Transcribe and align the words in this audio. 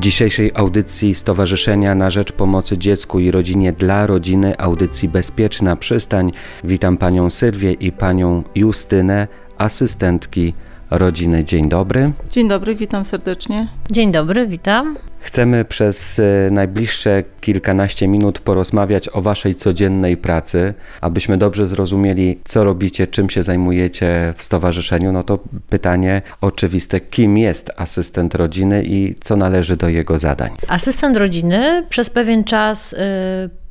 dzisiejszej 0.00 0.50
audycji 0.54 1.14
Stowarzyszenia 1.14 1.94
na 1.94 2.10
Rzecz 2.10 2.32
Pomocy 2.32 2.78
Dziecku 2.78 3.20
i 3.20 3.30
Rodzinie 3.30 3.72
dla 3.72 4.06
Rodziny, 4.06 4.58
audycji 4.58 5.08
Bezpieczna 5.08 5.76
Przystań, 5.76 6.32
witam 6.64 6.96
panią 6.96 7.30
Sylwię 7.30 7.72
i 7.72 7.92
panią 7.92 8.42
Justynę, 8.54 9.28
asystentki 9.58 10.54
rodziny. 10.90 11.44
Dzień 11.44 11.68
dobry. 11.68 12.12
Dzień 12.30 12.48
dobry, 12.48 12.74
witam 12.74 13.04
serdecznie. 13.04 13.68
Dzień 13.90 14.12
dobry, 14.12 14.46
witam. 14.46 14.96
Chcemy 15.20 15.64
przez 15.64 16.18
e, 16.18 16.50
najbliższe 16.50 17.22
kilkanaście 17.40 18.08
minut 18.08 18.38
porozmawiać 18.38 19.08
o 19.08 19.22
Waszej 19.22 19.54
codziennej 19.54 20.16
pracy, 20.16 20.74
abyśmy 21.00 21.38
dobrze 21.38 21.66
zrozumieli, 21.66 22.40
co 22.44 22.64
robicie, 22.64 23.06
czym 23.06 23.30
się 23.30 23.42
zajmujecie 23.42 24.34
w 24.36 24.42
stowarzyszeniu. 24.42 25.12
No 25.12 25.22
to 25.22 25.38
pytanie 25.68 26.22
oczywiste: 26.40 27.00
kim 27.00 27.38
jest 27.38 27.70
asystent 27.76 28.34
rodziny 28.34 28.82
i 28.84 29.14
co 29.20 29.36
należy 29.36 29.76
do 29.76 29.88
jego 29.88 30.18
zadań? 30.18 30.50
Asystent 30.68 31.16
rodziny 31.16 31.86
przez 31.88 32.10
pewien 32.10 32.44
czas. 32.44 32.94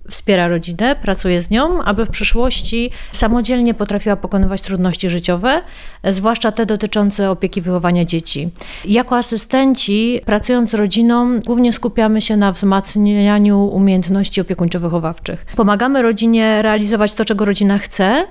Wspiera 0.10 0.48
rodzinę, 0.48 0.96
pracuje 1.02 1.42
z 1.42 1.50
nią, 1.50 1.84
aby 1.84 2.06
w 2.06 2.10
przyszłości 2.10 2.92
samodzielnie 3.12 3.74
potrafiła 3.74 4.16
pokonywać 4.16 4.62
trudności 4.62 5.10
życiowe, 5.10 5.62
zwłaszcza 6.04 6.52
te 6.52 6.66
dotyczące 6.66 7.32
opieki 7.32 7.62
wychowania 7.62 8.06
dzieci. 8.06 8.50
Jako 8.86 9.18
asystenci, 9.18 10.22
pracując 10.26 10.70
z 10.70 10.74
rodziną, 10.74 11.40
głównie 11.40 11.74
skupiamy 11.74 12.22
się 12.22 12.38
na 12.38 12.52
wzmacnianiu 12.52 13.66
umiejętności 13.66 14.42
opiekuńczo-wychowawczych. 14.42 15.38
Pomagamy 15.56 16.02
rodzinie 16.02 16.62
realizować 16.62 17.14
to, 17.14 17.26
czego 17.26 17.46
rodzina 17.46 17.78
chce, 17.78 18.26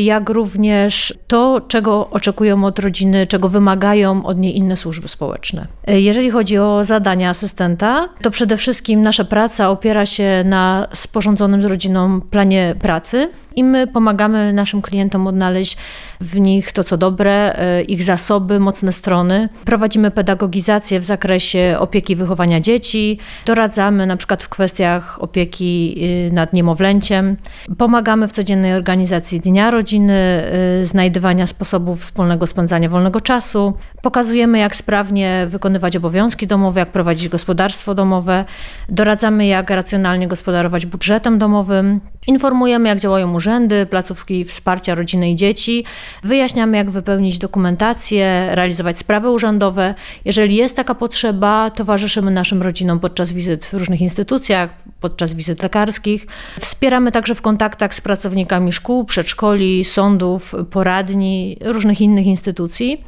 jak 0.00 0.28
również 0.28 1.14
to, 1.26 1.60
czego 1.68 2.10
oczekują 2.10 2.64
od 2.64 2.78
rodziny, 2.78 3.26
czego 3.26 3.48
wymagają 3.48 4.26
od 4.26 4.38
niej 4.38 4.56
inne 4.56 4.76
służby 4.76 5.08
społeczne. 5.08 5.66
E, 5.86 6.00
jeżeli 6.00 6.30
chodzi 6.30 6.58
o 6.58 6.84
zadania 6.84 7.30
asystenta, 7.30 8.08
to 8.22 8.30
przede 8.30 8.56
wszystkim 8.56 9.02
nasza 9.02 9.24
praca 9.24 9.70
opiera 9.70 10.06
się 10.06 10.42
na 10.44 10.88
sporządzonym 10.92 11.62
z 11.62 11.64
rodziną 11.64 12.20
planie 12.20 12.74
pracy 12.80 13.30
i 13.56 13.64
my 13.64 13.86
pomagamy 13.86 14.52
naszym 14.52 14.82
klientom 14.82 15.26
odnaleźć 15.26 15.76
w 16.20 16.40
nich 16.40 16.72
to, 16.72 16.84
co 16.84 16.96
dobre, 16.96 17.52
e, 17.58 17.82
ich 17.82 18.04
zasoby, 18.04 18.60
mocne 18.60 18.92
strony. 18.92 19.48
Prowadzimy 19.64 20.10
pedagogizację 20.10 21.00
w 21.00 21.04
zakresie 21.04 21.76
opieki 21.78 22.12
i 22.12 22.16
wychowania 22.16 22.60
dzieci, 22.60 23.18
doradzamy 23.46 24.06
na 24.06 24.16
przykład 24.16 24.44
w 24.44 24.48
kwestiach 24.48 25.22
opieki 25.22 25.94
y, 26.28 26.32
nad 26.32 26.52
niemowlęciem, 26.52 27.36
pomagamy 27.78 28.28
w 28.28 28.32
codziennej 28.32 28.72
organizacji 28.72 29.40
dnia 29.54 29.70
rodziny, 29.70 30.44
y, 30.82 30.86
znajdywania 30.86 31.46
sposobów 31.46 32.00
wspólnego 32.00 32.46
spędzania 32.46 32.88
wolnego 32.88 33.20
czasu, 33.20 33.74
pokazujemy, 34.02 34.58
jak 34.58 34.76
sprawnie 34.76 35.46
wykonywać 35.48 35.96
obowiązki 35.96 36.46
domowe, 36.46 36.80
jak 36.80 36.88
prowadzić 36.88 37.28
gospodarstwo 37.28 37.94
domowe, 37.94 38.44
doradzamy, 38.88 39.46
jak 39.46 39.70
racjonalnie 39.70 40.28
gospodarować 40.28 40.86
budżetem 40.86 41.38
domowym, 41.38 42.00
informujemy, 42.26 42.88
jak 42.88 43.00
działają 43.00 43.34
urzędy, 43.34 43.86
placówki 43.86 44.44
wsparcia 44.44 44.94
rodziny 44.94 45.30
i 45.30 45.36
dzieci, 45.36 45.84
wyjaśniamy, 46.22 46.76
jak 46.76 46.90
wypełnić 46.90 47.38
dokumentację, 47.38 48.48
realizować 48.50 48.98
sprawy 48.98 49.30
urzędowe. 49.30 49.94
Jeżeli 50.24 50.56
jest 50.56 50.76
taka 50.76 50.94
potrzeba, 50.94 51.70
towarzyszymy 51.70 52.30
naszym 52.30 52.62
rodzinom 52.62 53.00
podczas 53.00 53.32
wizyt 53.32 53.64
w 53.64 53.74
różnych 53.74 54.00
instytucjach, 54.00 54.70
podczas 55.04 55.34
wizyt 55.34 55.62
lekarskich. 55.62 56.26
Wspieramy 56.60 57.12
także 57.12 57.34
w 57.34 57.42
kontaktach 57.42 57.94
z 57.94 58.00
pracownikami 58.00 58.72
szkół, 58.72 59.04
przedszkoli, 59.04 59.84
sądów, 59.84 60.54
poradni, 60.70 61.56
różnych 61.60 62.00
innych 62.00 62.26
instytucji. 62.26 63.04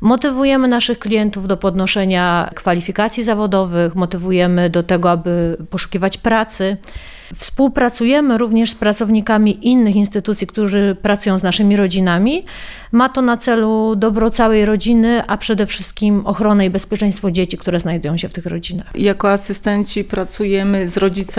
Motywujemy 0.00 0.68
naszych 0.68 0.98
klientów 0.98 1.46
do 1.46 1.56
podnoszenia 1.56 2.50
kwalifikacji 2.54 3.24
zawodowych, 3.24 3.94
motywujemy 3.94 4.70
do 4.70 4.82
tego, 4.82 5.10
aby 5.10 5.56
poszukiwać 5.70 6.18
pracy. 6.18 6.76
Współpracujemy 7.34 8.38
również 8.38 8.70
z 8.70 8.74
pracownikami 8.74 9.68
innych 9.68 9.96
instytucji, 9.96 10.46
którzy 10.46 10.96
pracują 11.02 11.38
z 11.38 11.42
naszymi 11.42 11.76
rodzinami. 11.76 12.44
Ma 12.92 13.08
to 13.08 13.22
na 13.22 13.36
celu 13.36 13.96
dobro 13.96 14.30
całej 14.30 14.64
rodziny, 14.64 15.22
a 15.26 15.36
przede 15.36 15.66
wszystkim 15.66 16.26
ochronę 16.26 16.66
i 16.66 16.70
bezpieczeństwo 16.70 17.30
dzieci, 17.30 17.58
które 17.58 17.80
znajdują 17.80 18.16
się 18.16 18.28
w 18.28 18.32
tych 18.32 18.46
rodzinach. 18.46 18.90
Jako 18.94 19.30
asystenci 19.30 20.04
pracujemy 20.04 20.86
z 20.86 20.96
rodzicami 20.96 21.37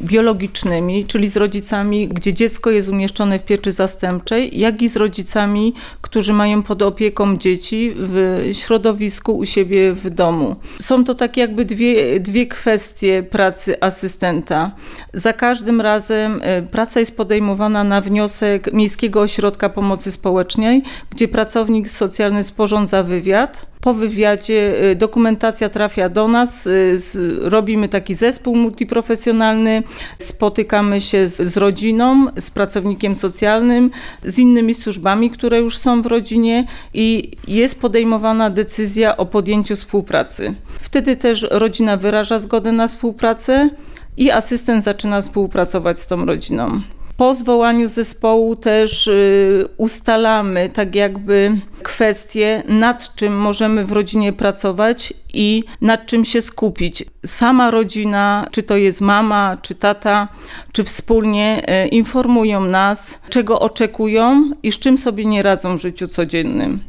biologicznymi, 0.00 1.04
czyli 1.04 1.28
z 1.28 1.36
rodzicami, 1.36 2.08
gdzie 2.08 2.34
dziecko 2.34 2.70
jest 2.70 2.88
umieszczone 2.88 3.38
w 3.38 3.44
pieczy 3.44 3.72
zastępczej, 3.72 4.58
jak 4.58 4.82
i 4.82 4.88
z 4.88 4.96
rodzicami, 4.96 5.74
którzy 6.00 6.32
mają 6.32 6.62
pod 6.62 6.82
opieką 6.82 7.36
dzieci 7.36 7.92
w 7.96 8.40
środowisku 8.52 9.38
u 9.38 9.46
siebie 9.46 9.92
w 9.92 10.10
domu. 10.10 10.56
Są 10.80 11.04
to 11.04 11.14
tak 11.14 11.36
jakby 11.36 11.64
dwie, 11.64 12.20
dwie 12.20 12.46
kwestie 12.46 13.22
pracy 13.22 13.80
asystenta. 13.80 14.70
Za 15.14 15.32
każdym 15.32 15.80
razem 15.80 16.40
e, 16.42 16.62
praca 16.62 17.00
jest 17.00 17.16
podejmowana 17.16 17.84
na 17.84 18.00
wniosek 18.00 18.72
Miejskiego 18.72 19.20
Ośrodka 19.20 19.68
Pomocy 19.68 20.12
Społecznej, 20.12 20.82
gdzie 21.10 21.28
pracownik 21.28 21.88
socjalny 21.88 22.42
sporządza 22.42 23.02
wywiad. 23.02 23.73
Po 23.84 23.94
wywiadzie 23.94 24.90
y, 24.90 24.94
dokumentacja 24.94 25.68
trafia 25.68 26.08
do 26.08 26.28
nas, 26.28 26.66
y, 26.66 26.98
robimy 27.40 27.88
taki 27.88 28.14
zespół 28.14 28.56
multiprofesjonalny, 28.56 29.82
spotykamy 30.18 31.00
się 31.00 31.28
z, 31.28 31.36
z 31.36 31.56
rodziną, 31.56 32.26
z 32.38 32.50
pracownikiem 32.50 33.16
socjalnym, 33.16 33.90
z 34.22 34.38
innymi 34.38 34.74
służbami, 34.74 35.30
które 35.30 35.60
już 35.60 35.78
są 35.78 36.02
w 36.02 36.06
rodzinie 36.06 36.66
i 36.94 37.30
jest 37.48 37.80
podejmowana 37.80 38.50
decyzja 38.50 39.16
o 39.16 39.26
podjęciu 39.26 39.76
współpracy. 39.76 40.54
Wtedy 40.68 41.16
też 41.16 41.46
rodzina 41.50 41.96
wyraża 41.96 42.38
zgodę 42.38 42.72
na 42.72 42.88
współpracę 42.88 43.70
i 44.16 44.30
asystent 44.30 44.84
zaczyna 44.84 45.20
współpracować 45.20 46.00
z 46.00 46.06
tą 46.06 46.24
rodziną. 46.24 46.80
Po 47.16 47.34
zwołaniu 47.34 47.88
zespołu 47.88 48.56
też 48.56 49.06
y, 49.06 49.68
ustalamy 49.76 50.68
tak 50.68 50.94
jakby 50.94 51.60
kwestie, 51.82 52.62
nad 52.68 53.14
czym 53.14 53.36
możemy 53.36 53.84
w 53.84 53.92
rodzinie 53.92 54.32
pracować 54.32 55.14
i 55.34 55.64
nad 55.80 56.06
czym 56.06 56.24
się 56.24 56.42
skupić. 56.42 57.04
Sama 57.26 57.70
rodzina, 57.70 58.46
czy 58.52 58.62
to 58.62 58.76
jest 58.76 59.00
mama, 59.00 59.56
czy 59.62 59.74
tata, 59.74 60.28
czy 60.72 60.84
wspólnie 60.84 61.62
y, 61.84 61.88
informują 61.88 62.60
nas, 62.60 63.18
czego 63.28 63.60
oczekują 63.60 64.50
i 64.62 64.72
z 64.72 64.78
czym 64.78 64.98
sobie 64.98 65.24
nie 65.24 65.42
radzą 65.42 65.78
w 65.78 65.80
życiu 65.80 66.08
codziennym. 66.08 66.80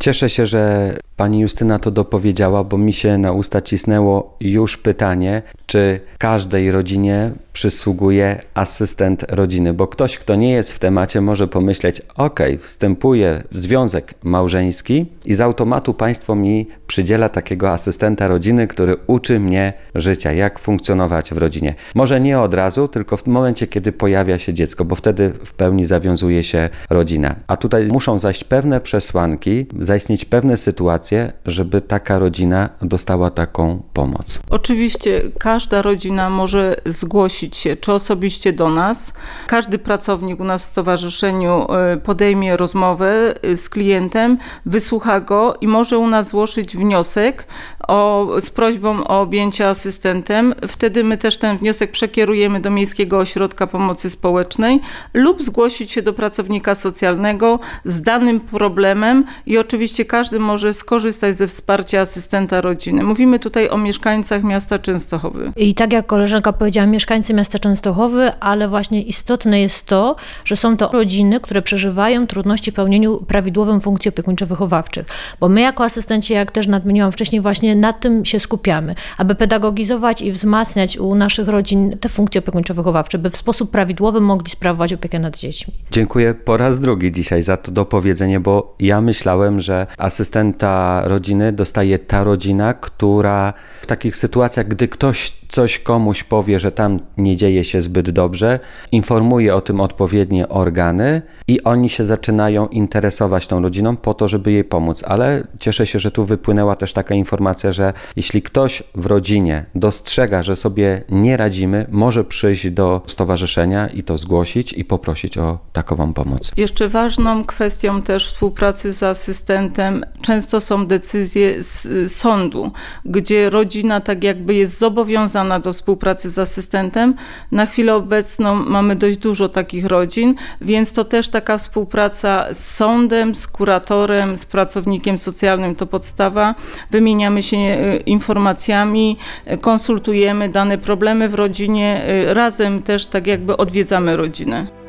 Cieszę 0.00 0.30
się, 0.30 0.46
że 0.46 0.94
pani 1.16 1.40
Justyna 1.40 1.78
to 1.78 1.90
dopowiedziała, 1.90 2.64
bo 2.64 2.78
mi 2.78 2.92
się 2.92 3.18
na 3.18 3.32
usta 3.32 3.60
cisnęło 3.60 4.36
już 4.40 4.76
pytanie, 4.76 5.42
czy 5.66 6.00
każdej 6.18 6.70
rodzinie 6.70 7.32
przysługuje 7.52 8.42
asystent 8.54 9.24
rodziny, 9.28 9.72
bo 9.72 9.86
ktoś, 9.86 10.18
kto 10.18 10.36
nie 10.36 10.52
jest 10.52 10.72
w 10.72 10.78
temacie, 10.78 11.20
może 11.20 11.48
pomyśleć: 11.48 12.02
OK, 12.16 12.40
wstępuje 12.60 13.42
w 13.52 13.58
związek 13.58 14.14
małżeński 14.22 15.06
i 15.24 15.34
z 15.34 15.40
automatu 15.40 15.94
państwo 15.94 16.34
mi 16.34 16.68
przydziela 16.86 17.28
takiego 17.28 17.70
asystenta 17.70 18.28
rodziny, 18.28 18.66
który 18.66 18.96
uczy 19.06 19.40
mnie 19.40 19.72
życia, 19.94 20.32
jak 20.32 20.58
funkcjonować 20.58 21.34
w 21.34 21.38
rodzinie. 21.38 21.74
Może 21.94 22.20
nie 22.20 22.40
od 22.40 22.54
razu, 22.54 22.88
tylko 22.88 23.16
w 23.16 23.26
momencie, 23.26 23.66
kiedy 23.66 23.92
pojawia 23.92 24.38
się 24.38 24.54
dziecko, 24.54 24.84
bo 24.84 24.94
wtedy 24.94 25.32
w 25.44 25.54
pełni 25.54 25.84
zawiązuje 25.84 26.42
się 26.42 26.70
rodzina. 26.90 27.34
A 27.46 27.56
tutaj 27.56 27.86
muszą 27.86 28.18
zajść 28.18 28.44
pewne 28.44 28.80
przesłanki, 28.80 29.66
zaistnieć 29.80 30.24
pewne 30.24 30.56
sytuacje, 30.56 31.03
żeby 31.46 31.80
taka 31.80 32.18
rodzina 32.18 32.68
dostała 32.82 33.30
taką 33.30 33.82
pomoc. 33.92 34.40
Oczywiście 34.50 35.22
każda 35.38 35.82
rodzina 35.82 36.30
może 36.30 36.76
zgłosić 36.86 37.56
się, 37.56 37.76
czy 37.76 37.92
osobiście 37.92 38.52
do 38.52 38.70
nas. 38.70 39.14
Każdy 39.46 39.78
pracownik 39.78 40.40
u 40.40 40.44
nas 40.44 40.62
w 40.62 40.64
stowarzyszeniu 40.64 41.66
e, 41.72 41.96
podejmie 41.96 42.56
rozmowę 42.56 43.34
e, 43.42 43.56
z 43.56 43.68
klientem, 43.68 44.38
wysłucha 44.66 45.20
go 45.20 45.56
i 45.60 45.68
może 45.68 45.98
u 45.98 46.06
nas 46.06 46.28
złożyć 46.28 46.76
wniosek 46.76 47.46
o, 47.88 48.28
z 48.40 48.50
prośbą 48.50 49.04
o 49.04 49.20
objęcie 49.20 49.68
asystentem. 49.68 50.54
Wtedy 50.68 51.04
my 51.04 51.18
też 51.18 51.38
ten 51.38 51.56
wniosek 51.56 51.90
przekierujemy 51.90 52.60
do 52.60 52.70
Miejskiego 52.70 53.18
Ośrodka 53.18 53.66
Pomocy 53.66 54.10
Społecznej 54.10 54.80
lub 55.14 55.42
zgłosić 55.42 55.92
się 55.92 56.02
do 56.02 56.12
pracownika 56.12 56.74
socjalnego 56.74 57.58
z 57.84 58.02
danym 58.02 58.40
problemem 58.40 59.24
i 59.46 59.58
oczywiście 59.58 60.04
każdy 60.04 60.40
może 60.40 60.72
skorzystać 60.72 60.93
ze 61.30 61.46
wsparcia 61.46 62.00
asystenta 62.00 62.60
rodziny. 62.60 63.02
Mówimy 63.02 63.38
tutaj 63.38 63.68
o 63.68 63.78
mieszkańcach 63.78 64.42
miasta 64.42 64.78
Częstochowy. 64.78 65.52
I 65.56 65.74
tak 65.74 65.92
jak 65.92 66.06
koleżanka 66.06 66.52
powiedziała, 66.52 66.86
mieszkańcy 66.86 67.34
miasta 67.34 67.58
Częstochowy, 67.58 68.32
ale 68.40 68.68
właśnie 68.68 69.02
istotne 69.02 69.60
jest 69.60 69.86
to, 69.86 70.16
że 70.44 70.56
są 70.56 70.76
to 70.76 70.88
rodziny, 70.92 71.40
które 71.40 71.62
przeżywają 71.62 72.26
trudności 72.26 72.70
w 72.70 72.74
pełnieniu 72.74 73.24
prawidłowym 73.24 73.80
funkcji 73.80 74.10
opiekuńczo-wychowawczych. 74.10 75.04
Bo 75.40 75.48
my 75.48 75.60
jako 75.60 75.84
asystenci, 75.84 76.32
jak 76.32 76.52
też 76.52 76.66
nadmieniłam 76.66 77.12
wcześniej, 77.12 77.40
właśnie 77.42 77.76
nad 77.76 78.00
tym 78.00 78.24
się 78.24 78.40
skupiamy, 78.40 78.94
aby 79.18 79.34
pedagogizować 79.34 80.22
i 80.22 80.32
wzmacniać 80.32 80.98
u 80.98 81.14
naszych 81.14 81.48
rodzin 81.48 81.98
te 82.00 82.08
funkcje 82.08 82.40
opiekuńczo-wychowawcze, 82.40 83.18
by 83.18 83.30
w 83.30 83.36
sposób 83.36 83.70
prawidłowy 83.70 84.20
mogli 84.20 84.50
sprawować 84.50 84.92
opiekę 84.92 85.18
nad 85.18 85.36
dziećmi. 85.36 85.74
Dziękuję 85.90 86.34
po 86.34 86.56
raz 86.56 86.80
drugi 86.80 87.12
dzisiaj 87.12 87.42
za 87.42 87.56
to 87.56 87.72
dopowiedzenie, 87.72 88.40
bo 88.40 88.76
ja 88.80 89.00
myślałem, 89.00 89.60
że 89.60 89.86
asystenta 89.98 90.83
rodziny 91.04 91.52
dostaje 91.52 91.98
ta 91.98 92.24
rodzina, 92.24 92.74
która 92.74 93.54
w 93.84 93.86
takich 93.86 94.16
sytuacjach, 94.16 94.68
gdy 94.68 94.88
ktoś 94.88 95.32
coś 95.48 95.78
komuś 95.78 96.24
powie, 96.24 96.60
że 96.60 96.72
tam 96.72 97.00
nie 97.16 97.36
dzieje 97.36 97.64
się 97.64 97.82
zbyt 97.82 98.10
dobrze, 98.10 98.60
informuje 98.92 99.54
o 99.54 99.60
tym 99.60 99.80
odpowiednie 99.80 100.48
organy 100.48 101.22
i 101.48 101.62
oni 101.62 101.88
się 101.88 102.06
zaczynają 102.06 102.68
interesować 102.68 103.46
tą 103.46 103.62
rodziną 103.62 103.96
po 103.96 104.14
to, 104.14 104.28
żeby 104.28 104.52
jej 104.52 104.64
pomóc. 104.64 105.04
Ale 105.06 105.44
cieszę 105.58 105.86
się, 105.86 105.98
że 105.98 106.10
tu 106.10 106.24
wypłynęła 106.24 106.76
też 106.76 106.92
taka 106.92 107.14
informacja, 107.14 107.72
że 107.72 107.92
jeśli 108.16 108.42
ktoś 108.42 108.82
w 108.94 109.06
rodzinie 109.06 109.64
dostrzega, 109.74 110.42
że 110.42 110.56
sobie 110.56 111.02
nie 111.08 111.36
radzimy, 111.36 111.86
może 111.90 112.24
przyjść 112.24 112.70
do 112.70 113.02
stowarzyszenia 113.06 113.86
i 113.88 114.02
to 114.02 114.18
zgłosić 114.18 114.72
i 114.72 114.84
poprosić 114.84 115.38
o 115.38 115.58
takową 115.72 116.12
pomoc. 116.12 116.52
Jeszcze 116.56 116.88
ważną 116.88 117.44
kwestią 117.44 118.02
też 118.02 118.28
współpracy 118.28 118.92
z 118.92 119.02
asystentem 119.02 120.04
często 120.22 120.60
są 120.60 120.86
decyzje 120.86 121.64
z 121.64 121.86
y, 121.86 122.08
sądu, 122.08 122.72
gdzie 123.04 123.50
rodzina 123.50 123.73
tak 124.00 124.24
jakby 124.24 124.54
jest 124.54 124.78
zobowiązana 124.78 125.60
do 125.60 125.72
współpracy 125.72 126.30
z 126.30 126.38
asystentem. 126.38 127.14
Na 127.52 127.66
chwilę 127.66 127.94
obecną 127.94 128.54
mamy 128.54 128.96
dość 128.96 129.16
dużo 129.16 129.48
takich 129.48 129.86
rodzin, 129.86 130.34
więc 130.60 130.92
to 130.92 131.04
też 131.04 131.28
taka 131.28 131.58
współpraca 131.58 132.54
z 132.54 132.74
sądem, 132.74 133.34
z 133.34 133.46
kuratorem, 133.46 134.36
z 134.36 134.46
pracownikiem 134.46 135.18
socjalnym 135.18 135.74
to 135.74 135.86
podstawa. 135.86 136.54
Wymieniamy 136.90 137.42
się 137.42 137.56
y, 137.56 138.02
informacjami, 138.06 139.16
y, 139.52 139.56
konsultujemy 139.56 140.48
dane 140.48 140.78
problemy 140.78 141.28
w 141.28 141.34
rodzinie, 141.34 142.04
razem 142.26 142.82
też 142.82 143.06
tak 143.06 143.26
jakby 143.26 143.56
odwiedzamy 143.56 144.16
rodzinę. 144.16 144.83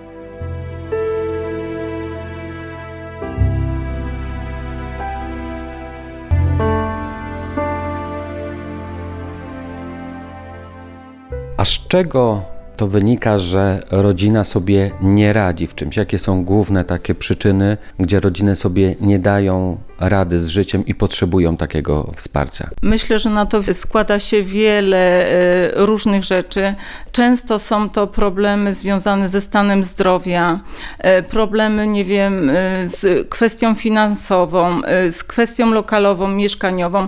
Z 11.65 11.88
czego 11.88 12.41
to 12.75 12.88
wynika, 12.88 13.39
że 13.39 13.79
rodzina 13.91 14.44
sobie 14.44 14.91
nie 15.01 15.33
radzi 15.33 15.67
w 15.67 15.75
czymś? 15.75 15.97
Jakie 15.97 16.19
są 16.19 16.44
główne 16.45 16.83
takie 16.83 17.15
przyczyny, 17.15 17.77
gdzie 18.00 18.19
rodziny 18.19 18.56
sobie 18.56 18.95
nie 19.01 19.19
dają 19.19 19.77
rady 20.00 20.39
z 20.39 20.50
życiem 20.50 20.86
i 20.86 20.95
potrzebują 20.95 21.57
takiego 21.57 22.12
wsparcia? 22.15 22.69
Myślę, 22.81 23.19
że 23.19 23.30
na 23.30 23.45
to 23.45 23.74
składa 23.74 24.19
się 24.19 24.44
wiele 24.44 25.27
e, 25.27 25.86
różnych 25.86 26.24
rzeczy. 26.24 26.75
Często 27.12 27.59
są 27.59 27.89
to 27.89 28.07
problemy 28.07 28.74
związane 28.74 29.27
ze 29.27 29.42
stanem 29.42 29.83
zdrowia, 29.83 30.59
e, 30.97 31.24
problemy, 31.24 31.88
nie 31.88 32.06
wiem, 32.06 32.50
e, 32.50 32.88
z 32.88 33.30
kwestią 33.30 33.75
finansową, 33.75 34.81
z 35.09 35.24
kwestią 35.24 35.71
lokalową, 35.71 36.27
mieszkaniową, 36.27 37.07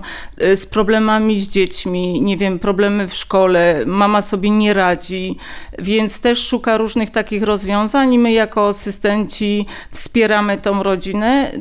z 0.55 0.65
problemami 0.65 1.39
z 1.39 1.49
dziećmi, 1.49 2.21
nie 2.21 2.37
wiem, 2.37 2.59
problemy 2.59 3.07
w 3.07 3.13
szkole, 3.13 3.83
mama 3.85 4.21
sobie 4.21 4.49
nie 4.49 4.73
radzi, 4.73 5.37
więc 5.79 6.21
też 6.21 6.47
szuka 6.47 6.77
różnych 6.77 7.09
takich 7.09 7.43
rozwiązań 7.43 8.13
i 8.13 8.19
my 8.19 8.31
jako 8.31 8.67
asystenci 8.67 9.65
wspieramy 9.91 10.57
tą 10.57 10.83
rodzinę, 10.83 11.51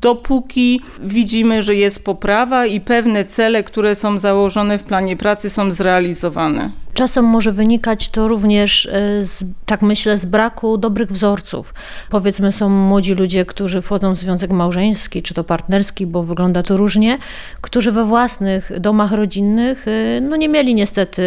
dopóki 0.00 0.69
widzimy, 1.02 1.62
że 1.62 1.74
jest 1.74 2.04
poprawa 2.04 2.66
i 2.66 2.80
pewne 2.80 3.24
cele, 3.24 3.64
które 3.64 3.94
są 3.94 4.18
założone 4.18 4.78
w 4.78 4.84
planie 4.84 5.16
pracy 5.16 5.50
są 5.50 5.72
zrealizowane. 5.72 6.70
Czasem 6.94 7.24
może 7.24 7.52
wynikać 7.52 8.08
to 8.08 8.28
również, 8.28 8.86
e, 8.86 8.90
z, 9.24 9.44
tak 9.66 9.82
myślę, 9.82 10.18
z 10.18 10.24
braku 10.24 10.78
dobrych 10.78 11.12
wzorców. 11.12 11.74
Powiedzmy, 12.10 12.52
są 12.52 12.68
młodzi 12.68 13.14
ludzie, 13.14 13.44
którzy 13.44 13.82
wchodzą 13.82 14.14
w 14.14 14.18
związek 14.18 14.50
małżeński 14.50 15.22
czy 15.22 15.34
to 15.34 15.44
partnerski, 15.44 16.06
bo 16.06 16.22
wygląda 16.22 16.62
to 16.62 16.76
różnie, 16.76 17.18
którzy 17.60 17.92
we 17.92 18.04
własnych 18.04 18.80
domach 18.80 19.12
rodzinnych 19.12 19.86
e, 19.88 20.20
no 20.20 20.36
nie 20.36 20.48
mieli 20.48 20.74
niestety 20.74 21.22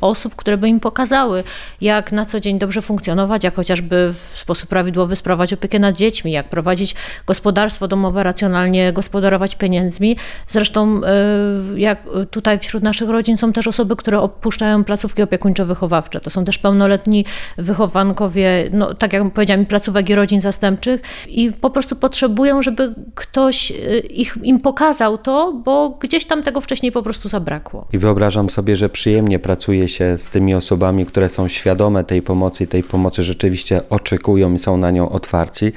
osób, 0.00 0.36
które 0.36 0.56
by 0.56 0.68
im 0.68 0.80
pokazały, 0.80 1.44
jak 1.80 2.12
na 2.12 2.26
co 2.26 2.40
dzień 2.40 2.58
dobrze 2.58 2.82
funkcjonować, 2.82 3.44
jak 3.44 3.54
chociażby 3.54 4.12
w 4.12 4.38
sposób 4.38 4.68
prawidłowy 4.68 5.16
sprawować 5.16 5.52
opiekę 5.52 5.78
nad 5.78 5.96
dziećmi, 5.96 6.32
jak 6.32 6.48
prowadzić 6.48 6.94
gospodarstwo 7.26 7.88
domowe, 7.88 8.22
racjonalnie 8.22 8.92
gospodarować 8.92 9.56
pieniędzmi. 9.56 10.16
Zresztą, 10.48 11.00
e, 11.04 11.80
jak 11.80 11.98
tutaj 12.30 12.58
wśród 12.58 12.82
naszych 12.82 13.08
rodzin 13.08 13.36
są 13.36 13.52
też 13.52 13.66
osoby, 13.66 13.96
które 13.96 14.20
opuszczają 14.20 14.84
placówki 14.84 14.95
placówki 14.96 15.22
opiekuńczo-wychowawcze. 15.22 16.20
To 16.20 16.30
są 16.30 16.44
też 16.44 16.58
pełnoletni 16.58 17.24
wychowankowie, 17.58 18.70
no, 18.72 18.94
tak 18.94 19.12
jak 19.12 19.32
powiedziałam, 19.32 19.66
placówek 19.66 20.10
i 20.10 20.14
rodzin 20.14 20.40
zastępczych 20.40 21.00
i 21.28 21.52
po 21.60 21.70
prostu 21.70 21.96
potrzebują, 21.96 22.62
żeby 22.62 22.94
ktoś 23.14 23.70
y, 23.70 23.98
ich, 23.98 24.38
im 24.42 24.60
pokazał 24.60 25.18
to, 25.18 25.52
bo 25.64 25.90
gdzieś 26.00 26.24
tam 26.24 26.42
tego 26.42 26.60
wcześniej 26.60 26.92
po 26.92 27.02
prostu 27.02 27.28
zabrakło. 27.28 27.88
I 27.92 27.98
wyobrażam 27.98 28.50
sobie, 28.50 28.76
że 28.76 28.88
przyjemnie 28.88 29.38
pracuje 29.38 29.88
się 29.88 30.18
z 30.18 30.28
tymi 30.28 30.54
osobami, 30.54 31.06
które 31.06 31.28
są 31.28 31.48
świadome 31.48 32.04
tej 32.04 32.22
pomocy 32.22 32.64
i 32.64 32.66
tej 32.66 32.82
pomocy 32.82 33.22
rzeczywiście 33.22 33.80
oczekują 33.90 34.54
i 34.54 34.58
są 34.58 34.76
na 34.76 34.90
nią 34.90 35.08
otwarci, 35.08 35.72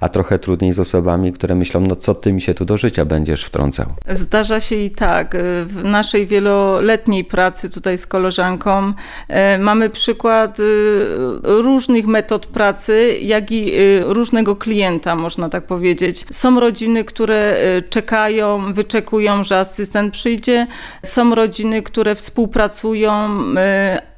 a 0.00 0.08
trochę 0.08 0.38
trudniej 0.38 0.72
z 0.72 0.78
osobami, 0.78 1.32
które 1.32 1.54
myślą, 1.54 1.80
no 1.80 1.96
co 1.96 2.14
ty 2.14 2.32
mi 2.32 2.40
się 2.40 2.54
tu 2.54 2.64
do 2.64 2.76
życia 2.76 3.04
będziesz 3.04 3.44
wtrącał. 3.44 3.86
Zdarza 4.10 4.60
się 4.60 4.76
i 4.76 4.90
tak. 4.90 5.36
W 5.66 5.84
naszej 5.84 6.26
wieloletniej 6.26 7.24
pracy 7.24 7.70
tutaj 7.70 7.98
z 7.98 8.06
koleżanką 8.06 8.63
E, 9.28 9.58
mamy 9.58 9.90
przykład 9.90 10.60
y, 10.60 10.64
różnych 11.42 12.06
metod 12.06 12.46
pracy, 12.46 13.18
jak 13.22 13.50
i 13.50 13.78
y, 13.78 14.04
różnego 14.06 14.56
klienta, 14.56 15.16
można 15.16 15.48
tak 15.48 15.66
powiedzieć. 15.66 16.26
Są 16.30 16.60
rodziny, 16.60 17.04
które 17.04 17.56
czekają, 17.90 18.72
wyczekują, 18.72 19.44
że 19.44 19.58
asystent 19.58 20.12
przyjdzie. 20.12 20.66
Są 21.02 21.34
rodziny, 21.34 21.82
które 21.82 22.14
współpracują, 22.14 23.38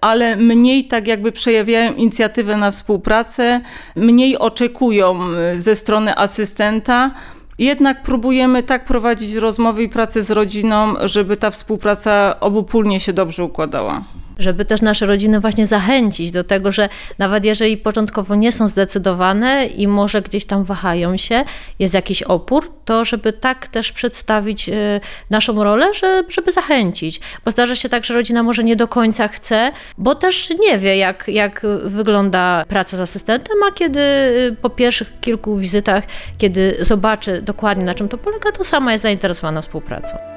ale 0.00 0.36
mniej 0.36 0.84
tak 0.84 1.06
jakby 1.06 1.32
przejawiają 1.32 1.94
inicjatywę 1.94 2.56
na 2.56 2.70
współpracę, 2.70 3.60
mniej 3.96 4.38
oczekują 4.38 5.20
ze 5.54 5.74
strony 5.74 6.16
asystenta. 6.16 7.10
Jednak 7.58 8.02
próbujemy 8.02 8.62
tak 8.62 8.84
prowadzić 8.84 9.34
rozmowy 9.34 9.82
i 9.82 9.88
pracę 9.88 10.22
z 10.22 10.30
rodziną, 10.30 10.94
żeby 11.02 11.36
ta 11.36 11.50
współpraca 11.50 12.40
obopólnie 12.40 13.00
się 13.00 13.12
dobrze 13.12 13.44
układała 13.44 14.04
żeby 14.38 14.64
też 14.64 14.82
nasze 14.82 15.06
rodziny 15.06 15.40
właśnie 15.40 15.66
zachęcić 15.66 16.30
do 16.30 16.44
tego, 16.44 16.72
że 16.72 16.88
nawet 17.18 17.44
jeżeli 17.44 17.76
początkowo 17.76 18.34
nie 18.34 18.52
są 18.52 18.68
zdecydowane 18.68 19.66
i 19.66 19.88
może 19.88 20.22
gdzieś 20.22 20.44
tam 20.44 20.64
wahają 20.64 21.16
się, 21.16 21.44
jest 21.78 21.94
jakiś 21.94 22.22
opór, 22.22 22.72
to 22.84 23.04
żeby 23.04 23.32
tak 23.32 23.68
też 23.68 23.92
przedstawić 23.92 24.68
y, 24.68 25.00
naszą 25.30 25.64
rolę, 25.64 25.90
żeby 26.28 26.52
zachęcić. 26.52 27.20
Bo 27.44 27.50
zdarza 27.50 27.76
się 27.76 27.88
tak, 27.88 28.04
że 28.04 28.14
rodzina 28.14 28.42
może 28.42 28.64
nie 28.64 28.76
do 28.76 28.88
końca 28.88 29.28
chce, 29.28 29.72
bo 29.98 30.14
też 30.14 30.50
nie 30.60 30.78
wie, 30.78 30.96
jak, 30.96 31.28
jak 31.28 31.66
wygląda 31.84 32.64
praca 32.68 32.96
z 32.96 33.00
asystentem, 33.00 33.56
a 33.68 33.72
kiedy 33.72 34.00
y, 34.00 34.56
po 34.62 34.70
pierwszych 34.70 35.20
kilku 35.20 35.56
wizytach, 35.56 36.04
kiedy 36.38 36.76
zobaczy 36.80 37.42
dokładnie 37.42 37.84
na 37.84 37.94
czym 37.94 38.08
to 38.08 38.18
polega, 38.18 38.52
to 38.52 38.64
sama 38.64 38.92
jest 38.92 39.02
zainteresowana 39.02 39.62
współpracą. 39.62 40.35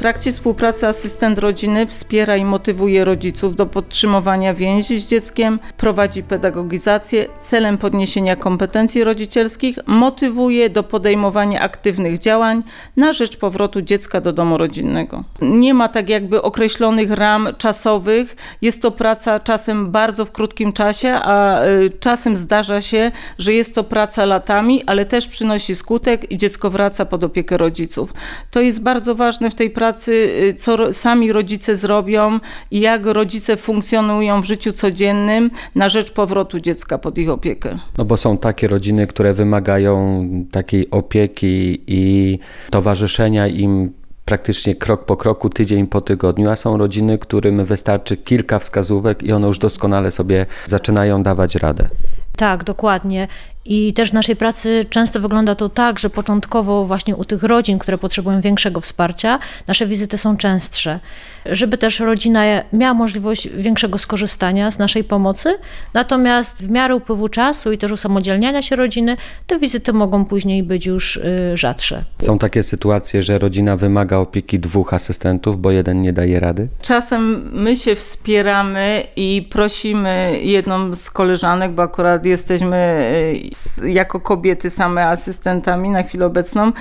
Trakcie 0.00 0.32
współpracy 0.32 0.86
asystent 0.86 1.38
rodziny 1.38 1.86
wspiera 1.86 2.36
i 2.36 2.44
motywuje 2.44 3.04
rodziców 3.04 3.56
do 3.56 3.66
podtrzymywania 3.66 4.54
więzi 4.54 5.00
z 5.00 5.06
dzieckiem, 5.06 5.58
prowadzi 5.76 6.22
pedagogizację 6.22 7.26
celem 7.38 7.78
podniesienia 7.78 8.36
kompetencji 8.36 9.04
rodzicielskich, 9.04 9.78
motywuje 9.86 10.70
do 10.70 10.82
podejmowania 10.82 11.60
aktywnych 11.60 12.18
działań 12.18 12.62
na 12.96 13.12
rzecz 13.12 13.36
powrotu 13.36 13.82
dziecka 13.82 14.20
do 14.20 14.32
domu 14.32 14.58
rodzinnego. 14.58 15.24
Nie 15.42 15.74
ma 15.74 15.88
tak 15.88 16.08
jakby 16.08 16.42
określonych 16.42 17.10
ram 17.10 17.48
czasowych, 17.58 18.36
jest 18.62 18.82
to 18.82 18.90
praca 18.90 19.40
czasem 19.40 19.90
bardzo 19.90 20.24
w 20.24 20.32
krótkim 20.32 20.72
czasie, 20.72 21.08
a 21.12 21.64
y, 21.64 21.90
czasem 22.00 22.36
zdarza 22.36 22.80
się, 22.80 23.12
że 23.38 23.54
jest 23.54 23.74
to 23.74 23.84
praca 23.84 24.24
latami, 24.24 24.82
ale 24.86 25.04
też 25.04 25.28
przynosi 25.28 25.74
skutek 25.74 26.32
i 26.32 26.36
dziecko 26.36 26.70
wraca 26.70 27.04
pod 27.04 27.24
opiekę 27.24 27.56
rodziców. 27.56 28.14
To 28.50 28.60
jest 28.60 28.82
bardzo 28.82 29.14
ważne 29.14 29.50
w 29.50 29.54
tej 29.54 29.70
pracy 29.70 29.89
pracy, 29.90 30.12
y, 30.12 30.54
co 30.54 30.92
sami 30.92 31.32
rodzice 31.32 31.76
zrobią 31.76 32.40
i 32.70 32.80
jak 32.80 33.06
rodzice 33.06 33.56
funkcjonują 33.56 34.40
w 34.42 34.44
życiu 34.44 34.72
codziennym 34.72 35.50
na 35.74 35.88
rzecz 35.88 36.12
powrotu 36.12 36.60
dziecka 36.60 36.98
pod 36.98 37.18
ich 37.18 37.30
opiekę. 37.30 37.78
No 37.98 38.04
bo 38.04 38.16
są 38.16 38.38
takie 38.38 38.68
rodziny, 38.68 39.06
które 39.06 39.34
wymagają 39.34 40.24
takiej 40.50 40.90
opieki 40.90 41.82
i 41.86 42.38
towarzyszenia 42.70 43.46
im 43.46 43.92
praktycznie 44.24 44.74
krok 44.74 45.04
po 45.04 45.16
kroku, 45.16 45.48
tydzień 45.48 45.86
po 45.86 46.00
tygodniu, 46.00 46.50
a 46.50 46.56
są 46.56 46.76
rodziny, 46.76 47.18
którym 47.18 47.64
wystarczy 47.64 48.16
kilka 48.16 48.58
wskazówek 48.58 49.22
i 49.22 49.32
one 49.32 49.46
już 49.46 49.58
doskonale 49.58 50.10
sobie 50.10 50.46
zaczynają 50.66 51.22
dawać 51.22 51.54
radę. 51.54 51.88
Tak, 52.36 52.64
dokładnie. 52.64 53.28
I 53.64 53.92
też 53.92 54.10
w 54.10 54.12
naszej 54.12 54.36
pracy 54.36 54.84
często 54.90 55.20
wygląda 55.20 55.54
to 55.54 55.68
tak, 55.68 55.98
że 55.98 56.10
początkowo 56.10 56.86
właśnie 56.86 57.16
u 57.16 57.24
tych 57.24 57.42
rodzin, 57.42 57.78
które 57.78 57.98
potrzebują 57.98 58.40
większego 58.40 58.80
wsparcia, 58.80 59.38
nasze 59.66 59.86
wizyty 59.86 60.18
są 60.18 60.36
częstsze, 60.36 61.00
żeby 61.46 61.78
też 61.78 62.00
rodzina 62.00 62.42
miała 62.72 62.94
możliwość 62.94 63.48
większego 63.48 63.98
skorzystania 63.98 64.70
z 64.70 64.78
naszej 64.78 65.04
pomocy. 65.04 65.58
Natomiast 65.94 66.62
w 66.62 66.70
miarę 66.70 66.96
upływu 66.96 67.28
czasu 67.28 67.72
i 67.72 67.78
też 67.78 67.92
usamodzielniania 67.92 68.62
się 68.62 68.76
rodziny, 68.76 69.16
te 69.46 69.58
wizyty 69.58 69.92
mogą 69.92 70.24
później 70.24 70.62
być 70.62 70.86
już 70.86 71.16
y, 71.16 71.52
rzadsze. 71.54 72.04
Są 72.18 72.38
takie 72.38 72.62
sytuacje, 72.62 73.22
że 73.22 73.38
rodzina 73.38 73.76
wymaga 73.76 74.16
opieki 74.16 74.58
dwóch 74.58 74.94
asystentów, 74.94 75.60
bo 75.60 75.70
jeden 75.70 76.02
nie 76.02 76.12
daje 76.12 76.40
rady? 76.40 76.68
Czasem 76.82 77.50
my 77.52 77.76
się 77.76 77.94
wspieramy 77.94 79.06
i 79.16 79.48
prosimy 79.50 80.40
jedną 80.42 80.94
z 80.94 81.10
koleżanek, 81.10 81.72
bo 81.72 81.82
akurat 81.82 82.26
jesteśmy 82.26 83.10
y, 83.46 83.49
jako 83.84 84.20
kobiety 84.20 84.70
same 84.70 85.06
asystentami 85.06 85.88
na 85.88 86.02
chwilę 86.02 86.26
obecną. 86.26 86.72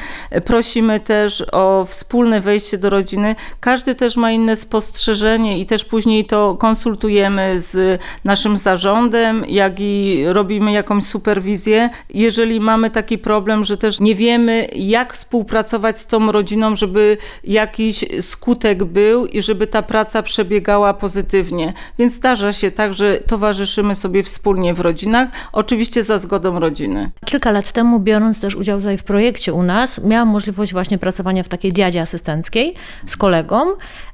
Prosimy 0.45 0.99
też 0.99 1.43
o 1.51 1.85
wspólne 1.85 2.41
wejście 2.41 2.77
do 2.77 2.89
rodziny. 2.89 3.35
Każdy 3.59 3.95
też 3.95 4.17
ma 4.17 4.31
inne 4.31 4.55
spostrzeżenie 4.55 5.59
i 5.59 5.65
też 5.65 5.85
później 5.85 6.25
to 6.25 6.55
konsultujemy 6.55 7.59
z 7.59 8.01
naszym 8.23 8.57
zarządem, 8.57 9.45
jak 9.47 9.79
i 9.79 10.23
robimy 10.27 10.71
jakąś 10.71 11.03
superwizję. 11.03 11.89
Jeżeli 12.09 12.59
mamy 12.59 12.89
taki 12.89 13.17
problem, 13.17 13.65
że 13.65 13.77
też 13.77 13.99
nie 13.99 14.15
wiemy, 14.15 14.67
jak 14.75 15.13
współpracować 15.13 15.99
z 15.99 16.07
tą 16.07 16.31
rodziną, 16.31 16.75
żeby 16.75 17.17
jakiś 17.43 18.05
skutek 18.21 18.83
był 18.83 19.25
i 19.25 19.41
żeby 19.41 19.67
ta 19.67 19.81
praca 19.81 20.23
przebiegała 20.23 20.93
pozytywnie. 20.93 21.73
Więc 21.99 22.13
zdarza 22.13 22.53
się 22.53 22.71
tak, 22.71 22.93
że 22.93 23.17
towarzyszymy 23.17 23.95
sobie 23.95 24.23
wspólnie 24.23 24.73
w 24.73 24.79
rodzinach, 24.79 25.29
oczywiście 25.51 26.03
za 26.03 26.17
zgodą 26.17 26.58
rodziny. 26.59 27.11
Kilka 27.25 27.51
lat 27.51 27.71
temu, 27.71 27.99
biorąc 27.99 28.39
też 28.39 28.55
udział 28.55 28.77
tutaj 28.79 28.97
w 28.97 29.03
projekcie 29.03 29.53
u 29.53 29.63
nas, 29.63 30.03
miałam 30.03 30.27
możliwość 30.27 30.73
właśnie 30.73 30.97
pracowania 30.97 31.43
w 31.43 31.47
takiej 31.47 31.73
diadzie 31.73 32.01
asystenckiej 32.01 32.73
z 33.05 33.17
kolegą. 33.17 33.65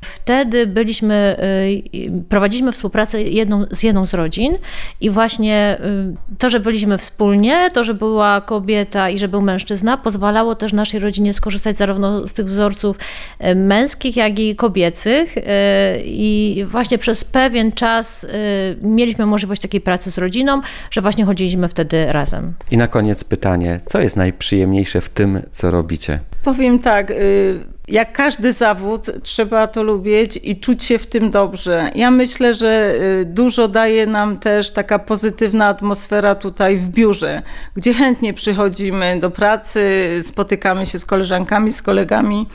Wtedy 0.01 0.67
byliśmy, 0.67 1.37
y, 1.93 2.23
prowadziliśmy 2.29 2.71
współpracę 2.71 3.21
jedną, 3.21 3.65
z 3.71 3.83
jedną 3.83 4.05
z 4.05 4.13
rodzin 4.13 4.57
i 5.01 5.09
właśnie 5.09 5.77
y, 6.33 6.37
to, 6.37 6.49
że 6.49 6.59
byliśmy 6.59 6.97
wspólnie, 6.97 7.69
to, 7.73 7.83
że 7.83 7.93
była 7.93 8.41
kobieta 8.41 9.09
i 9.09 9.17
że 9.17 9.27
był 9.27 9.41
mężczyzna, 9.41 9.97
pozwalało 9.97 10.55
też 10.55 10.73
naszej 10.73 10.99
rodzinie 10.99 11.33
skorzystać 11.33 11.77
zarówno 11.77 12.27
z 12.27 12.33
tych 12.33 12.45
wzorców 12.45 12.97
y, 13.43 13.55
męskich, 13.55 14.15
jak 14.15 14.39
i 14.39 14.55
kobiecych. 14.55 15.35
I 16.05 16.65
właśnie 16.67 16.97
przez 16.97 17.23
pewien 17.23 17.71
czas 17.71 18.25
mieliśmy 18.81 19.25
możliwość 19.25 19.61
takiej 19.61 19.81
pracy 19.81 20.11
z 20.11 20.17
rodziną, 20.17 20.61
że 20.91 21.01
właśnie 21.01 21.25
chodziliśmy 21.25 21.67
wtedy 21.67 22.05
razem. 22.05 22.34
I 22.71 22.77
na 22.77 22.87
koniec 22.87 23.23
pytanie, 23.23 23.79
co 23.85 23.99
jest 23.99 24.17
najprzyjemniejsze 24.17 25.01
w 25.01 25.09
tym, 25.09 25.41
co 25.51 25.71
robicie? 25.71 26.19
Powiem 26.43 26.79
tak, 26.79 27.13
jak 27.87 28.13
każdy 28.13 28.53
zawód, 28.53 29.11
trzeba 29.23 29.67
to 29.67 29.83
lubić 29.83 30.39
i 30.43 30.59
czuć 30.59 30.83
się 30.83 30.97
w 30.97 31.07
tym 31.07 31.31
dobrze. 31.31 31.91
Ja 31.95 32.11
myślę, 32.11 32.53
że 32.53 32.95
y, 33.21 33.25
dużo 33.25 33.67
daje 33.67 34.07
nam 34.07 34.37
też 34.37 34.71
taka 34.71 34.99
pozytywna 34.99 35.67
atmosfera 35.67 36.35
tutaj 36.35 36.77
w 36.77 36.89
biurze, 36.89 37.41
gdzie 37.75 37.93
chętnie 37.93 38.33
przychodzimy 38.33 39.19
do 39.19 39.31
pracy, 39.31 40.09
spotykamy 40.21 40.85
się 40.85 40.99
z 40.99 41.05
koleżankami, 41.05 41.71
z 41.71 41.81
kolegami 41.81 42.47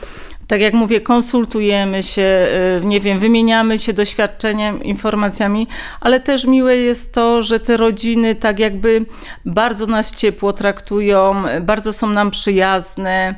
tak 0.51 0.61
jak 0.61 0.73
mówię, 0.73 1.01
konsultujemy 1.01 2.03
się, 2.03 2.47
y, 2.81 2.85
nie 2.85 2.99
wiem, 2.99 3.19
wymieniamy 3.19 3.79
się 3.79 3.93
doświadczeniem, 3.93 4.83
informacjami, 4.83 5.67
ale 6.01 6.19
też 6.19 6.45
miłe 6.45 6.77
jest 6.77 7.13
to, 7.13 7.41
że 7.41 7.59
te 7.59 7.77
rodziny 7.77 8.35
tak 8.35 8.59
jakby 8.59 9.05
bardzo 9.45 9.85
nas 9.85 10.15
ciepło 10.15 10.53
traktują, 10.53 11.43
bardzo 11.61 11.93
są 11.93 12.09
nam 12.09 12.31
przyjazne. 12.31 13.35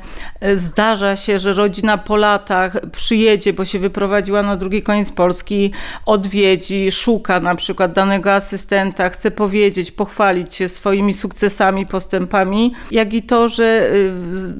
Zdarza 0.54 1.16
się, 1.16 1.38
że 1.38 1.52
rodzina 1.52 1.98
po 1.98 2.16
latach 2.16 2.90
przyjedzie, 2.92 3.52
bo 3.52 3.64
się 3.64 3.78
wyprowadziła 3.78 4.42
na 4.42 4.56
drugi 4.56 4.82
koniec 4.82 5.12
Polski, 5.12 5.70
odwiedzi, 6.06 6.92
szuka 6.92 7.40
na 7.40 7.54
przykład 7.54 7.92
danego 7.92 8.32
asystenta, 8.32 9.10
chce 9.10 9.30
powiedzieć, 9.30 9.92
pochwalić 9.92 10.54
się 10.54 10.68
swoimi 10.68 11.14
sukcesami, 11.14 11.86
postępami, 11.86 12.72
jak 12.90 13.14
i 13.14 13.22
to, 13.22 13.48
że 13.48 13.90
y, 13.92 14.12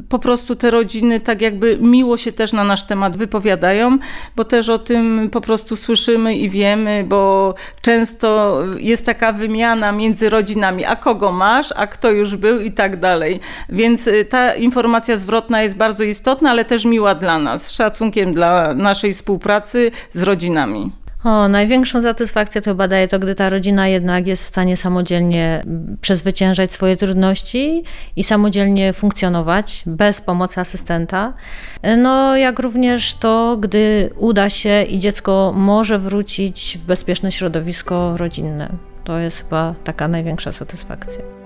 po 0.09 0.19
prostu 0.19 0.57
te 0.57 0.71
rodziny 0.71 1.21
tak 1.21 1.41
jakby 1.41 1.79
miło 1.81 2.17
się 2.17 2.33
też 2.33 2.44
też 2.45 2.53
na 2.53 2.65
nasz 2.65 2.83
temat 2.83 3.17
wypowiadają, 3.17 3.99
bo 4.37 4.45
też 4.45 4.69
o 4.69 4.79
tym 4.79 5.31
po 5.33 5.41
prostu 5.41 5.77
słyszymy 5.77 6.35
i 6.35 6.51
wiemy, 6.51 7.05
bo 7.09 7.55
często 7.83 8.59
jest 8.79 9.07
taka 9.07 9.33
wymiana 9.33 9.93
między 9.93 10.31
rodzinami, 10.31 10.85
a 10.85 10.97
kogo 10.97 11.33
masz, 11.33 11.73
a 11.77 11.87
kto 11.87 12.11
już 12.11 12.37
był 12.37 12.61
i 12.61 12.73
tak 12.73 13.01
dalej. 13.01 13.41
Więc 13.69 14.07
y, 14.07 14.25
ta 14.25 14.55
informacja 14.55 15.17
zwrotna 15.17 15.63
jest 15.63 15.77
bardzo 15.77 16.05
istotna, 16.05 16.51
ale 16.51 16.65
też 16.65 16.85
miła 16.85 17.15
dla 17.15 17.39
nas, 17.39 17.67
z 17.67 17.71
szacunkiem 17.71 18.35
dla 18.35 18.75
naszej 18.75 19.13
współpracy 19.13 19.91
z 20.13 20.23
rodzinami. 20.23 21.04
O, 21.25 21.49
największą 21.49 22.03
satysfakcję 22.03 22.61
to 22.61 22.71
chyba 22.71 22.89
daje 22.89 23.09
to, 23.09 23.19
gdy 23.19 23.35
ta 23.35 23.51
rodzina 23.51 23.89
jednak 23.89 24.27
jest 24.27 24.45
w 24.45 24.47
stanie 24.47 24.77
samodzielnie 24.77 25.63
przezwyciężać 26.01 26.73
swoje 26.73 26.97
trudności 26.97 27.85
i 28.17 28.25
samodzielnie 28.25 28.93
funkcjonować 28.93 29.83
bez 29.87 30.21
pomocy 30.21 30.61
asystenta. 30.61 31.35
No, 31.99 32.37
jak 32.37 32.59
również 32.59 33.15
to, 33.15 33.57
gdy 33.61 34.11
uda 34.17 34.51
się 34.51 34.83
i 34.83 34.99
dziecko 34.99 35.53
może 35.57 35.99
wrócić 35.99 36.79
w 36.83 36.87
bezpieczne 36.87 37.33
środowisko 37.33 38.17
rodzinne. 38.17 38.73
To 39.05 39.19
jest 39.19 39.43
chyba 39.43 39.75
taka 39.85 40.09
największa 40.09 40.53
satysfakcja. 40.53 41.44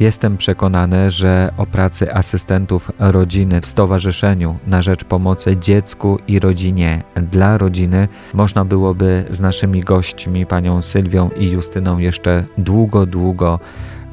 Jestem 0.00 0.36
przekonany, 0.36 1.10
że 1.10 1.52
o 1.56 1.66
pracy 1.66 2.14
asystentów 2.14 2.90
rodziny 2.98 3.60
w 3.60 3.66
Stowarzyszeniu 3.66 4.58
na 4.66 4.82
rzecz 4.82 5.04
pomocy 5.04 5.56
dziecku 5.56 6.18
i 6.28 6.40
rodzinie 6.40 7.02
dla 7.16 7.58
rodziny 7.58 8.08
można 8.34 8.64
byłoby 8.64 9.24
z 9.30 9.40
naszymi 9.40 9.80
gośćmi, 9.80 10.46
panią 10.46 10.82
Sylwią 10.82 11.30
i 11.36 11.50
Justyną, 11.50 11.98
jeszcze 11.98 12.44
długo, 12.58 13.06
długo 13.06 13.58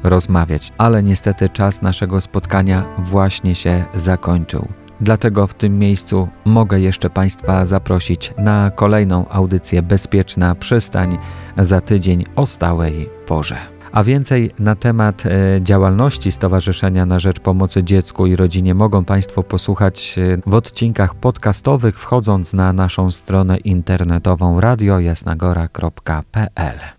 rozmawiać, 0.02 0.72
ale 0.78 1.02
niestety 1.02 1.48
czas 1.48 1.82
naszego 1.82 2.20
spotkania 2.20 2.84
właśnie 2.98 3.54
się 3.54 3.84
zakończył. 3.94 4.68
Dlatego 5.00 5.46
w 5.46 5.54
tym 5.54 5.78
miejscu 5.78 6.28
mogę 6.44 6.80
jeszcze 6.80 7.10
Państwa 7.10 7.66
zaprosić 7.66 8.34
na 8.38 8.70
kolejną 8.70 9.28
audycję 9.28 9.82
Bezpieczna 9.82 10.54
Przystań 10.54 11.18
za 11.56 11.80
tydzień 11.80 12.24
o 12.36 12.46
stałej 12.46 13.10
porze. 13.26 13.77
A 13.92 14.04
więcej 14.04 14.50
na 14.58 14.74
temat 14.74 15.26
e, 15.26 15.30
działalności 15.62 16.32
Stowarzyszenia 16.32 17.06
na 17.06 17.18
Rzecz 17.18 17.40
Pomocy 17.40 17.84
Dziecku 17.84 18.26
i 18.26 18.36
Rodzinie 18.36 18.74
mogą 18.74 19.04
Państwo 19.04 19.42
posłuchać 19.42 20.18
e, 20.18 20.38
w 20.46 20.54
odcinkach 20.54 21.14
podcastowych, 21.14 22.00
wchodząc 22.00 22.54
na 22.54 22.72
naszą 22.72 23.10
stronę 23.10 23.56
internetową 23.56 24.60
radiojasnagora.pl. 24.60 26.97